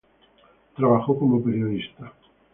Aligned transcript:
Trabajó 0.75 1.19
como 1.19 1.43
periodista. 1.43 2.11